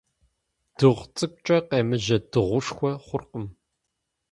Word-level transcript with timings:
Дыгъу 0.77 1.07
цӀыкӀукӀэ 1.15 1.57
къемыжьэ 1.69 2.17
дыгъушхуэ 2.31 2.91
хъуркъым. 3.05 3.45